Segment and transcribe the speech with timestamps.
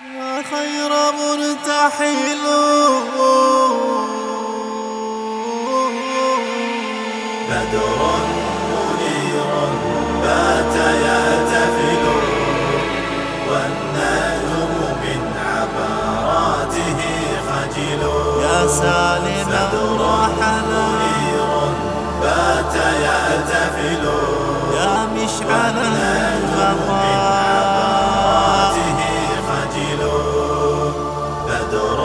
[0.00, 2.44] يا خير مرتحل
[7.48, 8.00] بدر
[8.70, 9.48] منير
[10.22, 12.04] بات يهتفل
[13.48, 17.00] والنجم من عبراته
[17.48, 18.02] خجل.
[18.42, 20.00] يا سالم بدر
[20.68, 21.48] منير
[22.22, 24.04] بات يهتفل
[24.76, 25.76] يا مشعل
[26.56, 27.15] خجل
[31.46, 32.00] بدر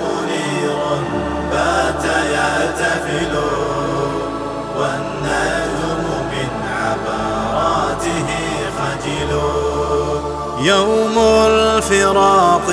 [0.00, 0.78] منير
[1.52, 3.34] بات يهتفل
[4.78, 6.50] والنجم من
[6.82, 8.28] عبراته
[8.78, 9.32] خجل.
[10.60, 12.68] يوم الفراق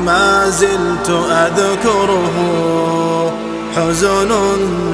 [0.00, 2.36] ما زلت أذكره.
[3.76, 4.32] حزن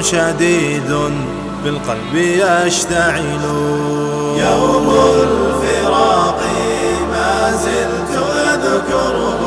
[0.02, 0.90] شديد
[1.64, 3.44] بالقلب يشتعل.
[4.36, 6.40] يوم الفراق
[7.12, 7.97] ما زلت
[8.78, 9.40] أذكره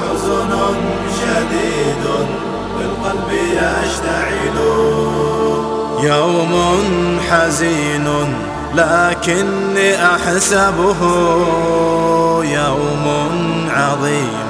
[0.00, 0.52] حزن
[1.18, 2.04] شديد
[2.78, 4.58] بالقلب يشتعل
[6.00, 6.52] يوم
[7.30, 8.06] حزين
[8.74, 11.00] لكني أحسبه.
[12.42, 13.06] يوم
[13.70, 14.44] عظيم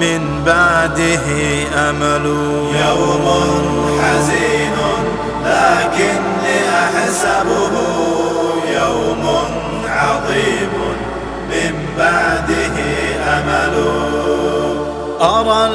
[0.00, 1.26] من بعده
[1.74, 2.26] أمل.
[2.86, 3.26] يوم
[4.02, 4.55] حزين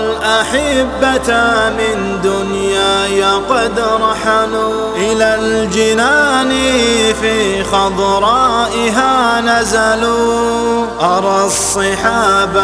[0.02, 1.30] الأحبة
[1.69, 6.52] من دنياي قد رحلوا إلى الجنان
[7.21, 10.85] في خضرائها نزلوا.
[11.02, 12.63] أرى الصحاب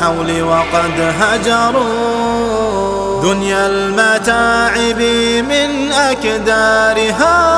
[0.00, 2.34] حولي وقد هجروا.
[3.22, 5.00] دنيا المتاعب
[5.48, 7.53] من أكدارها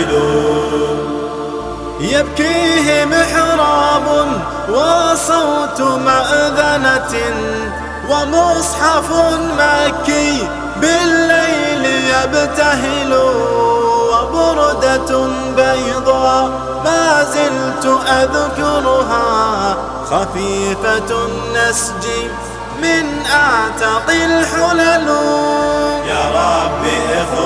[0.00, 0.96] وجلوا
[2.00, 4.26] يبكيه محراب
[4.68, 7.14] وصوت مأذنة
[8.08, 9.10] ومصحف
[9.58, 13.12] مكي بالليل يبتهل
[14.12, 16.50] وبردة بيضاء
[16.84, 19.76] ما زلت أذكرها
[20.10, 22.06] خفيفة النسج
[22.82, 25.08] من أعتق الحلل.
[26.08, 27.39] يا رب إخواني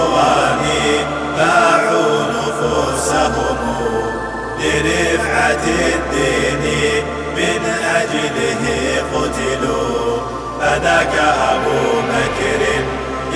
[10.74, 11.14] فذاك
[11.52, 11.80] أبو
[12.10, 12.62] بكر.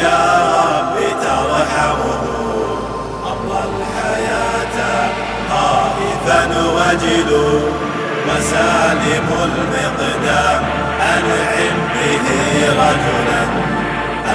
[0.03, 0.23] يا
[0.55, 2.25] رب ترحمه.
[3.33, 4.77] أمضى الحياة
[5.51, 6.43] خائفا
[6.77, 7.61] وجلوا
[8.29, 10.63] وسالم المقدام.
[11.01, 12.27] أنعم به
[12.71, 13.43] رجلا.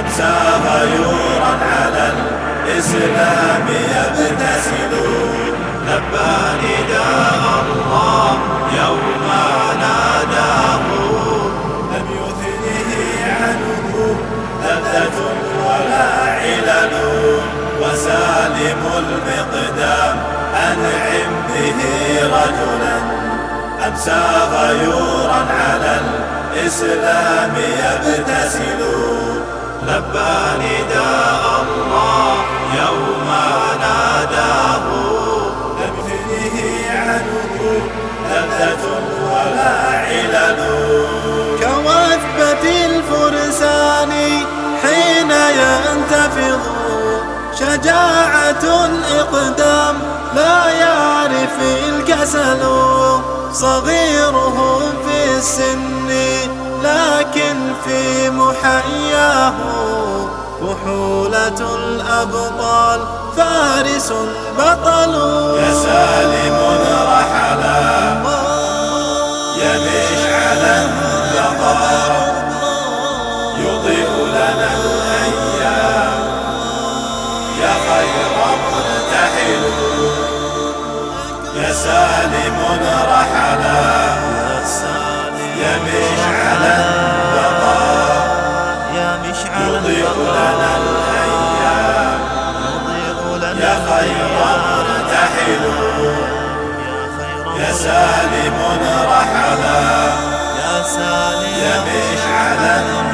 [0.00, 0.34] أمسى
[0.66, 2.12] غيورا على
[2.66, 4.92] الإسلام يبتسل
[5.86, 7.83] لبى نداء الله
[17.94, 20.16] وسالم المقدام
[20.54, 21.80] أنعم به
[22.26, 22.98] رجلا.
[23.88, 24.22] أمسى
[24.52, 26.00] غيورا على
[26.54, 28.80] الإسلام يبتسل
[29.82, 32.34] لبى نداء الله
[32.82, 33.30] يوم
[33.80, 34.86] ناداه.
[35.80, 36.56] لم يثنه
[36.90, 37.32] عنه
[38.30, 38.84] لذة
[39.32, 39.74] ولا
[40.06, 40.60] علل.
[41.60, 44.12] كوثبة الفرسان
[44.82, 46.83] حين ينتفض.
[47.58, 48.88] شجاعة
[49.18, 49.96] إقدام
[50.36, 52.62] لا يعرف الكسل
[53.52, 56.08] صغيرهم في السن
[56.82, 59.54] لكن في محياه
[60.60, 63.00] فحولة الأبطال
[63.36, 64.12] فارس
[64.58, 65.14] بطل.
[81.74, 82.58] سالم
[83.14, 83.94] رحلا.
[88.94, 92.20] يا مشعل يضيء لنا الأيام.
[93.60, 95.64] يا خير مرتحل
[97.60, 98.58] يا سالم
[99.10, 99.80] رحلا.
[100.60, 103.13] يا مشعل يضيء